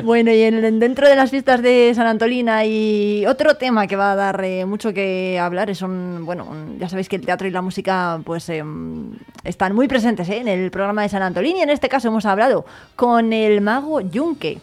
[0.00, 4.12] Bueno, y en, dentro de las fiestas de San Antolina y otro tema que va
[4.12, 7.50] a dar eh, mucho que hablar es un, bueno, ya sabéis que el teatro y
[7.50, 11.60] la música pues em, están muy presentes eh, en el programa de San Antolín y
[11.60, 12.64] en este caso hemos hablado
[12.96, 14.62] con el mago Yunque.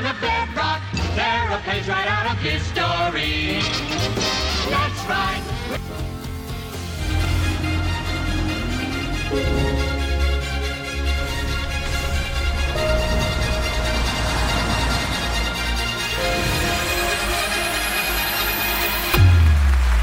[0.00, 0.80] on the bedrock.
[1.14, 3.60] They're a right out of history.
[4.70, 5.42] That's right.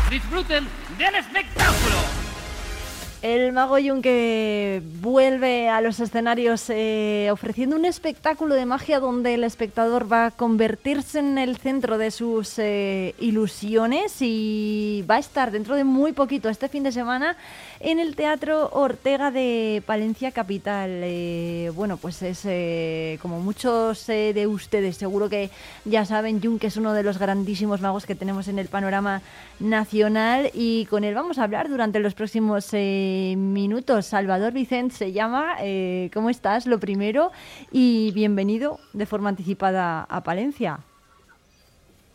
[0.09, 0.67] Disfruten
[0.98, 2.16] del espectáculo.
[3.23, 9.44] El mago que vuelve a los escenarios eh, ofreciendo un espectáculo de magia donde el
[9.44, 15.50] espectador va a convertirse en el centro de sus eh, ilusiones y va a estar
[15.50, 17.38] dentro de muy poquito, este fin de semana,
[17.80, 20.89] en el Teatro Ortega de Palencia Capital.
[21.03, 25.49] Eh, bueno, pues es como muchos de ustedes, seguro que
[25.86, 29.23] ya saben, que es uno de los grandísimos magos que tenemos en el panorama
[29.59, 32.73] nacional y con él vamos a hablar durante los próximos
[33.38, 34.05] minutos.
[34.05, 35.55] Salvador Vicente se llama.
[35.61, 36.66] Eh, ¿Cómo estás?
[36.66, 37.31] Lo primero.
[37.72, 40.80] Y bienvenido de forma anticipada a Palencia.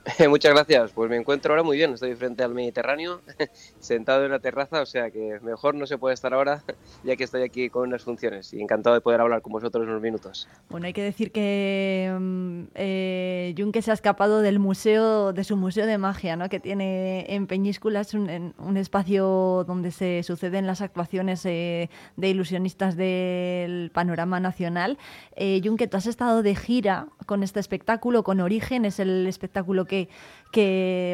[0.29, 0.93] Muchas gracias.
[0.93, 1.95] Pues me encuentro ahora muy bien.
[1.95, 3.21] Estoy frente al Mediterráneo,
[3.81, 6.63] sentado en la terraza, o sea que mejor no se puede estar ahora,
[7.05, 8.53] ya que estoy aquí con unas funciones.
[8.53, 10.49] Y encantado de poder hablar con vosotros unos minutos.
[10.69, 15.57] Bueno, hay que decir que mm, eh, Junque se ha escapado del museo, de su
[15.57, 16.49] museo de magia, ¿no?
[16.49, 22.29] que tiene en Peñíscola, es un, un espacio donde se suceden las actuaciones eh, de
[22.29, 24.99] ilusionistas del panorama nacional.
[25.37, 29.85] Eh, Junque, tú has estado de gira con este espectáculo, con Origen, es el espectáculo
[29.85, 29.92] que,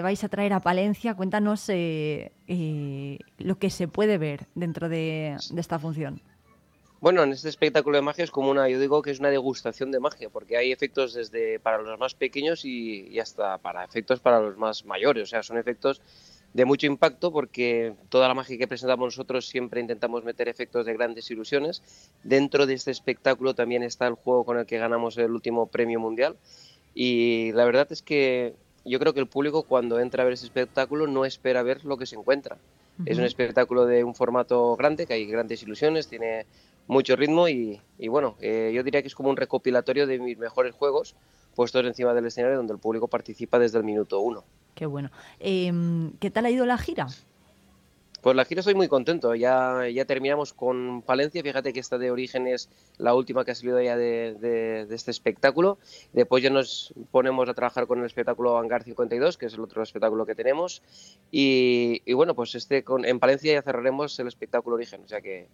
[0.02, 1.14] vais a traer a Palencia.
[1.14, 6.20] Cuéntanos eh, eh, lo que se puede ver dentro de, esta función.
[7.00, 9.92] Bueno, en este espectáculo de magia es como una, yo digo que es una degustación
[9.92, 14.40] de magia, porque hay efectos desde para los más pequeños y, hasta para efectos para
[14.40, 15.22] los más mayores.
[15.22, 16.02] O sea, son efectos
[16.54, 20.94] de mucho impacto porque toda la magia que presentamos nosotros siempre intentamos meter efectos de
[20.94, 21.82] grandes ilusiones.
[22.24, 26.00] Dentro de este espectáculo también está el juego con el que ganamos el último premio
[26.00, 26.36] mundial.
[26.94, 28.56] Y la verdad es que
[28.88, 31.96] yo creo que el público cuando entra a ver ese espectáculo no espera ver lo
[31.96, 32.56] que se encuentra.
[33.06, 36.46] Es un espectáculo de un formato grande, que hay grandes ilusiones, tiene
[36.88, 40.74] mucho ritmo y, bueno, eh, yo diría que es como un recopilatorio de mis mejores
[40.74, 41.14] juegos
[41.54, 44.44] puestos encima del escenario donde el público participa desde el minuto uno.
[44.74, 45.10] Qué bueno.
[45.40, 47.06] Em, ¿Qué tal ha ido la gira?
[48.20, 49.34] Pues la gira estoy muy contento.
[49.36, 51.40] Ya, ya terminamos con Palencia.
[51.42, 55.78] Fíjate que esta de origen es la última que ha salido ya de, este espectáculo.
[56.12, 59.82] Después ya nos ponemos a trabajar con el espectáculo Hangar 52, que es el otro
[59.84, 60.82] espectáculo que tenemos.
[61.30, 65.02] Y, bueno, pues este con, en Palencia ya cerraremos el espectáculo origen.
[65.04, 65.46] O sea que,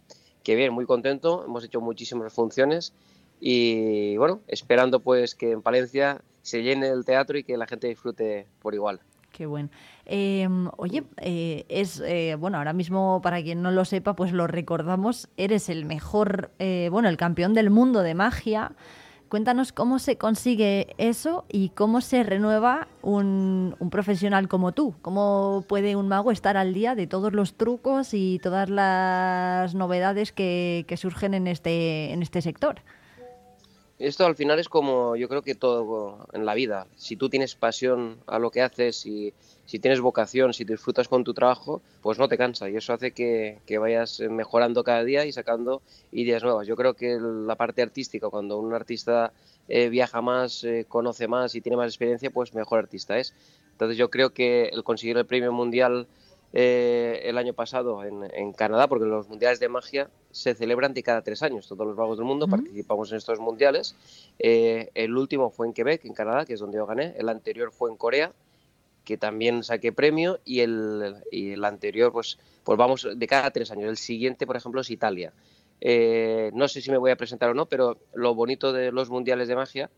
[0.43, 1.45] que bien, muy contento.
[1.45, 2.93] Hemos hecho muchísimas funciones.
[3.39, 7.87] Y bueno, esperando pues que en Palencia se llene el teatro y que la gente
[7.87, 9.01] disfrute por igual.
[9.35, 9.67] Qué bueno.
[10.05, 14.47] Em, oye, eh, es eh, bueno, ahora mismo para quien no lo sepa, pues lo
[14.47, 18.71] recordamos, eres el mejor, eh, bueno, el campeón del mundo de magia.
[19.27, 24.95] Cuéntanos cómo se consigue eso y cómo se renueva un, profesional como tú.
[25.01, 30.31] ¿Cómo puede un mago estar al día de todos los trucos y todas las novedades
[30.31, 32.77] que, que surgen en este, en este sector?
[33.97, 36.85] Esto al final es como yo creo que todo en la vida.
[36.97, 39.33] Si tú tienes pasión a lo que haces y
[39.65, 43.11] si tienes vocación, si disfrutas con tu trabajo, pues no te cansa y eso hace
[43.11, 46.67] que, vayas mejorando cada día y sacando ideas nuevas.
[46.67, 49.31] Yo creo que la parte artística, cuando un artista
[49.69, 53.33] eh, viaja más, eh, conoce más y tiene más experiencia, pues mejor artista es.
[53.71, 56.05] Entonces yo creo que el conseguir el premio mundial
[56.57, 61.21] eh, el año pasado en, Canadá, porque los mundiales de magia se celebran de cada
[61.21, 61.67] tres años.
[61.67, 63.93] Todos los magos del mundo participamos en estos mundiales.
[64.39, 67.13] Eh, el último fue en Quebec, en Canadá, que es donde yo gané.
[67.17, 68.31] El anterior fue en Corea,
[69.03, 70.39] que también saqué premio.
[70.45, 73.89] Y el, el anterior, pues, pues vamos de cada tres años.
[73.89, 75.33] El siguiente, por ejemplo, es Italia.
[75.81, 79.09] Eh, no sé si me voy a presentar o no, pero lo bonito de los
[79.09, 79.89] mundiales de magia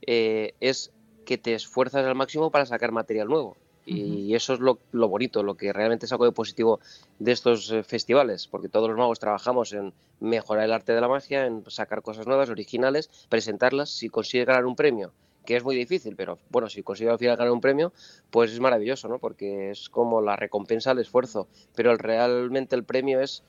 [0.00, 0.90] es
[1.26, 3.58] que te esfuerzas al máximo para sacar material nuevo.
[3.84, 6.78] Y eso es lo, bonito, lo que realmente saco de positivo
[7.18, 11.08] de estos eh, festivales, porque todos los magos trabajamos en mejorar el arte de la
[11.08, 13.90] magia, en sacar cosas nuevas, originales, presentarlas.
[13.90, 15.12] Si consigue ganar un premio,
[15.44, 17.92] que es muy difícil, pero bueno, si consigue al final ganar un premio,
[18.30, 19.18] pues es maravilloso, ¿no?
[19.18, 23.42] Porque es como la recompensa al esfuerzo, pero realmente el premio es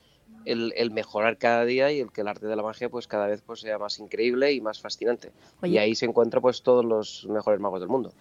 [0.44, 3.28] el, el, mejorar cada día y el que el arte de la magia pues cada
[3.28, 5.30] vez pues sea más increíble y más fascinante.
[5.62, 8.12] Y ahí se encuentran pues todos los mejores magos del mundo.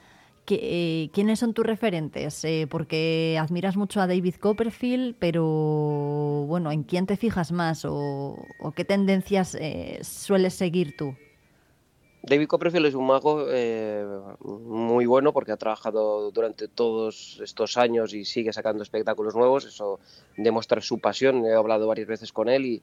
[0.50, 2.44] Eh, ¿Quiénes son tus referentes?
[2.44, 5.44] Eh, porque admiras mucho a David Copperfield, pero
[6.48, 8.36] bueno, ¿en quién te fijas más o,
[8.76, 11.16] qué tendencias eh, sueles seguir tú?
[12.24, 13.48] David Copperfield es un mago
[14.40, 19.66] muy bueno porque ha trabajado durante todos estos años y sigue sacando espectáculos nuevos.
[19.66, 20.00] Eso
[20.38, 21.46] demuestra su pasión.
[21.46, 22.82] He hablado varias veces con él y,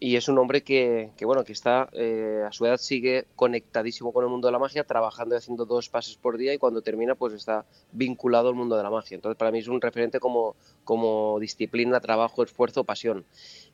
[0.00, 4.24] y es un hombre que, bueno que está eh, a su edad sigue conectadísimo con
[4.24, 7.14] el mundo de la magia trabajando y haciendo dos pases por día y cuando termina
[7.14, 9.14] pues está vinculado al mundo de la magia.
[9.14, 13.24] Entonces para mí es un referente como como disciplina trabajo esfuerzo pasión.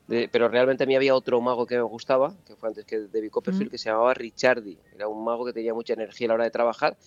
[0.07, 3.29] Pero realmente a mí había otro mago que me gustaba que fue antes que David
[3.29, 4.77] Copperfield que se llamaba Richardi.
[4.95, 6.97] Era un mago que tenía mucha energía a la hora de trabajar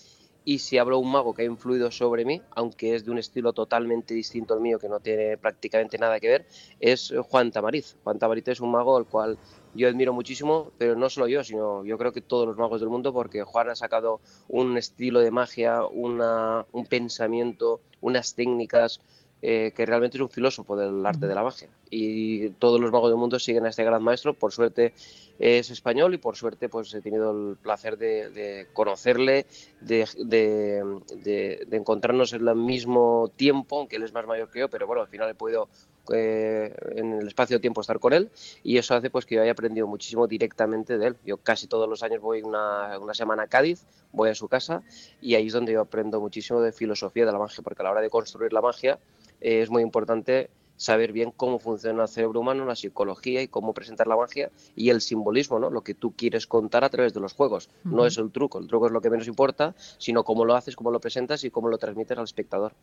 [0.44, 3.52] y si hablo un mago que ha influido sobre mí, aunque es de un estilo
[3.52, 6.46] totalmente distinto al mío, que no tiene prácticamente nada que ver,
[6.80, 7.96] es Juan Tamariz.
[8.02, 9.38] Juan Tamariz es un mago al cual
[9.74, 12.90] yo admiro muchísimo, pero no solo yo, sino yo creo que todos los magos del
[12.90, 19.00] mundo, porque Juan ha sacado un estilo de magia, una, un pensamiento, unas técnicas,
[19.44, 21.68] eh, que realmente es un filósofo del arte de la magia.
[21.90, 24.34] Y todos los magos del mundo siguen a este gran maestro.
[24.34, 24.94] Por suerte
[25.40, 29.46] es español y por suerte pues he tenido el placer de, conocerle,
[29.80, 34.86] de, de, encontrarnos en el mismo tiempo, aunque él es más mayor que yo, pero
[34.86, 35.68] bueno, al final he podido
[36.12, 38.30] eh, en el espacio-tiempo estar con él
[38.64, 41.16] y eso hace pues que yo haya aprendido muchísimo directamente de él.
[41.24, 44.82] Yo casi todos los años voy una, una semana a Cádiz, voy a su casa
[45.20, 47.90] y ahí es donde yo aprendo muchísimo de filosofía de la magia, porque a la
[47.90, 48.98] hora de construir la magia
[49.42, 50.50] es muy importante
[50.82, 54.90] saber bien cómo funciona el cerebro humano, la psicología y cómo presentar la magia y
[54.90, 55.70] el simbolismo, ¿no?
[55.70, 57.70] Lo que tú quieres contar a través de los juegos.
[57.84, 60.74] No es el truco, el truco es lo que menos importa, sino cómo lo haces,
[60.74, 62.74] cómo lo presentas y cómo lo transmites al espectador.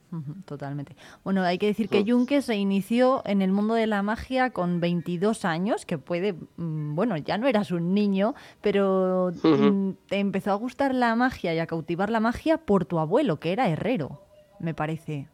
[0.46, 0.96] totalmente.
[1.24, 4.80] Bueno, hay que decir que Junque se inició en el mundo de la magia con
[4.80, 10.52] 22 años, que puede, mm, bueno, ya no eras un niño, pero mm, te empezó
[10.52, 14.22] a gustar la magia y a cautivar la magia por tu abuelo, que era herrero,
[14.60, 15.28] me parece.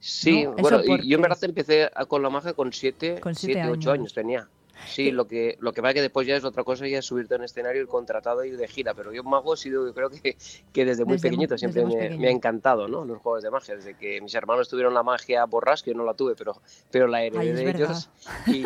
[0.00, 4.48] Sí, bueno, yo en verdad empecé con la magia con 7, 7, 8 años tenía.
[4.86, 7.34] Sí, lo que lo que pasa que después ya es otra cosa, ya es subirte
[7.34, 8.94] en escenario, ir contratado, ir de gira.
[8.94, 10.36] Pero yo mago he sido, yo creo que,
[10.72, 13.04] que desde muy pequeñito siempre me, ha encantado, ¿no?
[13.04, 13.76] Los juegos de magia.
[13.76, 16.60] Desde que mis hermanos tuvieron la magia borras, que yo no la tuve, pero,
[16.90, 18.10] pero la heredé de ellos.
[18.46, 18.64] Y,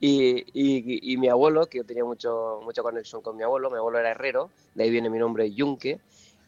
[0.00, 3.98] y, y, mi abuelo, que yo tenía mucho, mucha conexión con mi abuelo, mi abuelo
[3.98, 6.00] era herrero, de ahí viene mi nombre Yunque.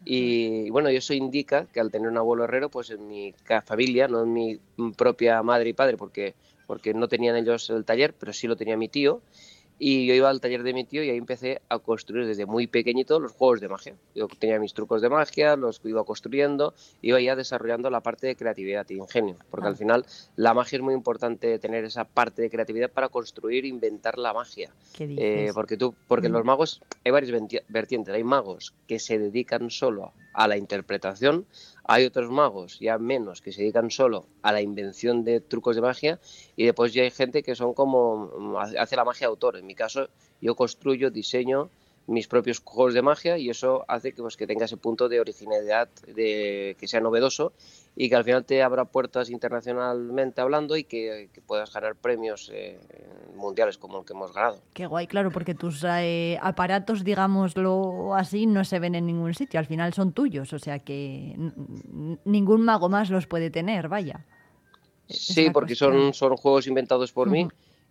[0.08, 4.22] Y bueno, eso indica que al tener un abuelo herrero, pues en mi familia, no
[4.22, 4.60] en mi
[4.96, 6.36] propia madre y padre, porque,
[6.68, 9.20] porque no tenían ellos el taller, pero sí lo tenía mi tío,
[9.78, 12.66] y yo iba al taller de mi tío y ahí empecé a construir desde muy
[12.66, 13.94] pequeñito los juegos de magia.
[14.14, 18.36] Yo tenía mis trucos de magia, los iba construyendo, iba ya desarrollando la parte de
[18.36, 19.76] creatividad y ingenio, porque al ah.
[19.76, 20.06] final
[20.36, 24.32] la magia es muy importante tener esa parte de creatividad para construir e inventar la
[24.32, 24.70] magia.
[24.98, 27.32] Eh, porque tú, porque los magos hay varias
[27.68, 28.14] vertientes.
[28.14, 31.46] Hay magos que se dedican solo a la interpretación,
[31.84, 35.82] hay otros magos, ya menos, que se dedican solo a la invención de trucos de
[35.82, 36.20] magia
[36.56, 39.56] y después ya hay gente que son como, mm, hace la magia autor.
[39.56, 40.08] En mi caso,
[40.42, 41.70] yo construyo, diseño
[42.06, 45.20] mis propios juegos de magia y eso hace que, pues, que tenga ese punto de
[45.20, 47.52] originalidad, de que sea novedoso
[47.96, 52.78] y que al final te abra puertas internacionalmente hablando y que, puedas ganar premios eh,
[53.34, 54.60] mundiales como el que hemos ganado.
[54.72, 59.58] Qué guay, claro, porque tus eh, aparatos, digámoslo así, no se ven en ningún sitio,
[59.58, 61.34] al final son tuyos, o sea que
[62.24, 64.24] ningún mago más los puede tener, vaya.
[65.08, 67.48] Sí, porque son, son juegos inventados por mí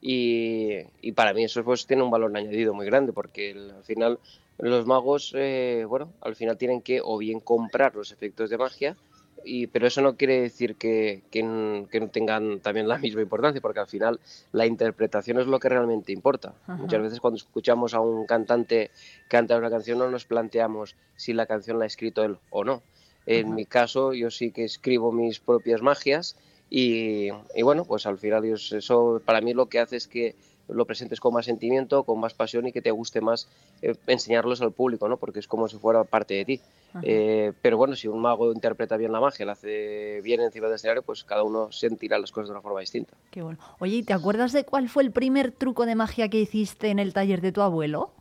[0.07, 4.19] y, para mí eso pues tiene un valor añadido muy grande porque al final
[4.59, 8.95] los magos, eh, bueno, al final tienen que o bien comprar los efectos de magia,
[9.43, 13.79] y, pero eso no quiere decir que, que, no tengan también la misma importancia, porque
[13.79, 14.19] al final
[14.51, 16.53] la interpretación es lo que realmente importa.
[16.67, 18.91] Muchas veces cuando escuchamos a un cantante
[19.27, 22.83] cantar una canción no nos planteamos si la canción la ha escrito él o no.
[23.25, 26.38] En mi caso, yo sí que escribo mis propias magias
[26.69, 27.29] y,
[27.62, 30.36] bueno, pues al final eso para mí lo que hace es que
[30.67, 33.48] lo presentes con más sentimiento, con más pasión y que te guste más
[33.84, 35.17] eh, enseñarlos al público, ¿no?
[35.17, 36.62] Porque es como si fuera parte de ti.
[37.03, 40.75] Eh, pero bueno, si un mago interpreta bien la magia, la hace bien encima del
[40.75, 43.13] escenario, pues cada uno sentirá las cosas de una forma distinta.
[43.31, 43.60] Qué bueno.
[43.79, 47.13] Oye, te acuerdas de cuál fue el primer truco de magia que hiciste en el
[47.13, 48.12] taller de tu abuelo?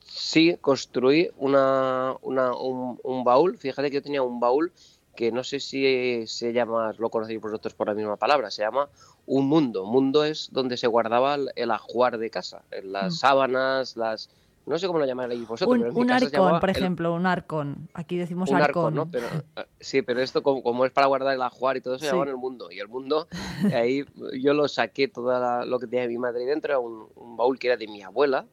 [0.00, 3.58] Sí, construí una, un, un baúl.
[3.58, 4.72] Fíjate que yo tenía un baúl
[5.14, 8.88] que no sé si se llama, lo conocéis vosotros por la misma palabra, se llama
[9.26, 9.84] un mundo.
[9.84, 13.16] Mundo es donde se guardaba el ajuar de casa, las mm.
[13.16, 14.30] sábanas, las
[14.66, 15.74] no sé cómo lo llamáis vosotros.
[15.76, 17.88] Un, pero en mi un casa se arcón, por el- ejemplo, un arcón.
[17.92, 18.66] Aquí decimos un arcón.
[18.66, 19.10] arcón, ¿no?
[19.10, 22.04] Pero, eh, sí, pero esto como, como es para guardar el ajuar y todo eso,
[22.04, 22.10] Sí.
[22.10, 22.70] se llama el mundo.
[22.70, 23.28] Y el mundo,
[23.74, 24.04] ahí
[24.40, 27.58] yo lo saqué todo lo que tenía mi madre ahí dentro, era un, un baúl
[27.58, 28.46] que era de mi abuela.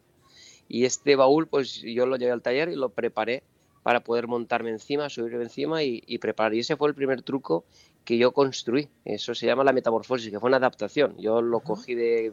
[0.68, 3.44] Y este baúl, pues yo lo llevé al taller y lo preparé
[3.84, 6.54] para poder montarme encima, subirme encima y, y preparar.
[6.54, 7.66] Y ese fue el primer truco
[8.06, 8.90] que yo construí.
[9.06, 11.16] Eso se llama la metamorfosis, que fue una adaptación.
[11.18, 12.32] Yo lo cogí de,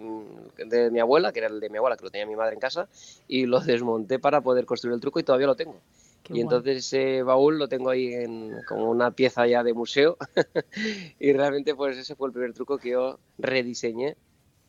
[0.56, 2.60] de mi abuela, que era el de mi abuela, que lo tenía mi madre en
[2.60, 2.88] casa,
[3.26, 5.76] y lo desmonté para poder construir el truco y todavía lo tengo.
[6.22, 6.42] Qué y guay.
[6.42, 10.16] entonces ese baúl lo tengo ahí en, como una pieza ya de museo
[11.20, 14.16] y realmente pues ese fue el primer truco que yo rediseñé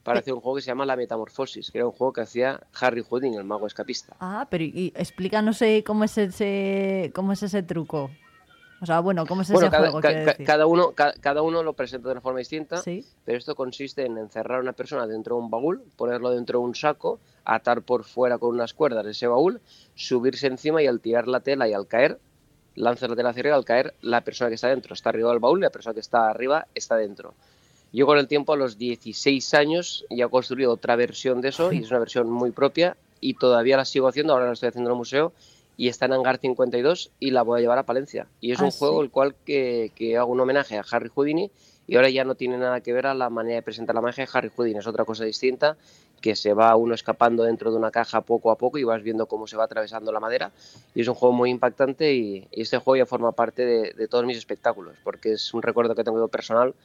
[0.04, 2.60] para hacer un juego que se llama La Metamorfosis, que era un juego que hacía
[2.80, 4.16] Harry Houdini, el mago escapista.
[4.20, 8.10] Ah, pero y, explícanos eh, cómo es ese cómo es ese truco.
[8.82, 10.46] O sea, bueno, cómo es Bueno, ese cada, juego, ca- decir.
[10.46, 13.06] cada uno, ca- cada uno lo presenta de una forma distinta, Sí.
[13.26, 16.66] pero esto consiste en encerrar a una persona dentro de un baúl, ponerlo dentro de
[16.66, 19.60] un saco, atar por fuera con unas cuerdas ese baúl,
[19.96, 22.20] subirse encima y al tirar la tela y al caer,
[22.76, 25.40] lanzas la tela hacia arriba, al caer la persona que está dentro está arriba del
[25.40, 27.34] baúl y la persona que está arriba está dentro.
[27.92, 31.72] Yo con el tiempo, a los 16 años, ya he construido otra versión de eso
[31.74, 34.90] y es una versión muy propia y todavía la sigo haciendo, ahora la estoy haciendo
[34.90, 35.34] en el museo
[35.76, 38.28] y está en Hangar 52 y la voy a llevar a Palencia.
[38.42, 39.06] Y es Ah, un juego sí.
[39.06, 41.50] el cual que, que hago un homenaje a Harry Houdini
[41.88, 44.24] y ahora ya no tiene nada que ver a la manera de presentar la magia
[44.26, 45.76] de Harry Houdini, es otra cosa distinta
[46.22, 49.26] que se va uno escapando dentro de una caja poco a poco y vas viendo
[49.26, 50.52] cómo se va atravesando la madera
[50.94, 54.08] y es un juego muy impactante y, y este juego ya forma parte de, de
[54.10, 56.76] todos mis espectáculos porque es un recuerdo que tengo personal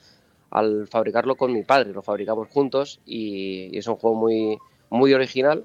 [0.51, 4.59] al fabricarlo con mi padre, lo fabricamos juntos y, y es un juego muy,
[4.91, 5.65] muy original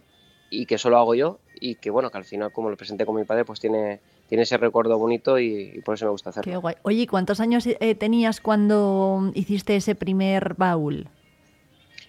[0.50, 3.16] y que solo hago yo y que bueno, que al final como lo presenté con
[3.16, 6.52] mi padre pues tiene, tiene ese recuerdo bonito y, y por eso me gusta hacerlo.
[6.52, 6.76] Qué guay.
[6.84, 11.08] Oye, ¿y ¿cuántos años eh, tenías cuando hiciste ese primer baúl?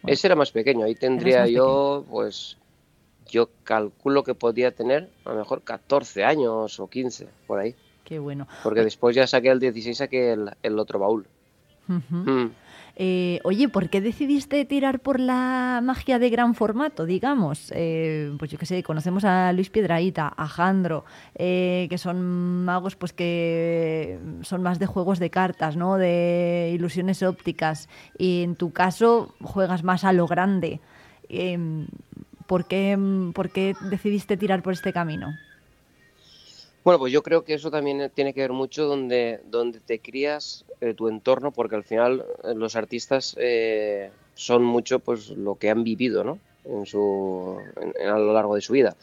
[0.07, 2.57] Ese era más pequeño, ahí tendría yo pues
[3.29, 7.75] yo calculo que podía tener a lo mejor 14 años o 15 por ahí,
[8.05, 8.49] Qué bueno.
[8.63, 11.27] porque después ya saqué el 16 saqué el, el otro baúl.
[11.91, 12.51] Mm.
[12.97, 17.73] Eh, oye, ¿por qué decidiste tirar por la magia de gran formato, digamos?
[17.75, 21.05] Eh, pues yo qué sé, conocemos a Luis Piedraíta, a Jandro,
[21.35, 25.97] eh, que son magos pues que son más de juegos de cartas, ¿no?
[25.97, 27.89] De ilusiones ópticas.
[28.19, 30.81] Y en tu caso juegas más a lo grande.
[31.29, 31.87] Em,
[32.47, 32.99] ¿por, qué,
[33.35, 35.29] por qué decidiste tirar por este camino?
[36.85, 40.65] Bueno, pues yo creo que eso también tiene que ver mucho donde, donde te crías
[40.81, 45.71] eh, tu entorno, porque al final eh, los artistas eh, son mucho pues lo que
[45.71, 46.39] han vivido, ¿no?
[46.65, 48.97] En su, en- en- a lo largo de su vida.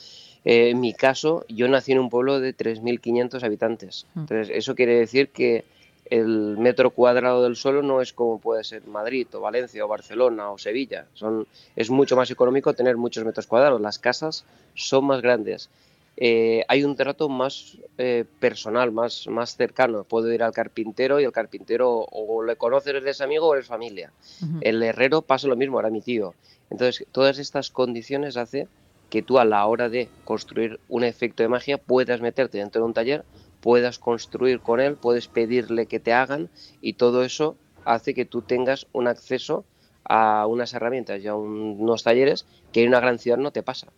[0.46, 4.06] Eh, en mi caso, yo nací en un pueblo de 3.500 habitantes.
[4.14, 4.20] Mm.
[4.22, 5.66] Entonces, eso quiere decir que
[6.10, 10.52] el metro cuadrado del suelo no es como puede ser Madrid o Valencia o Barcelona
[10.52, 11.06] o Sevilla.
[11.14, 13.82] Son, es mucho más económico tener muchos metros cuadrados.
[13.82, 15.70] Las casas son más grandes.
[16.18, 20.04] Eh, hay un trato más eh, personal, más, más cercano.
[20.04, 24.14] Puedo ir al carpintero y el carpintero o le conoces, eres amigo o eres familia.
[24.60, 26.34] El herrero pasa lo mismo, era mi tío.
[26.70, 28.68] Entonces, todas estas condiciones hace
[29.10, 32.88] que tú a la hora de construir un efecto de magia puedas meterte dentro de
[32.88, 33.26] un taller,
[33.60, 36.50] puedas construir con él, puedes pedirle que te hagan
[36.82, 39.66] y todo eso hace que tú tengas un acceso
[40.04, 43.64] a unas herramientas y a un- unos talleres que en una gran ciudad no te
[43.64, 43.94] pasa.